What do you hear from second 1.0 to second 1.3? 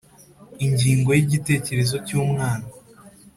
ya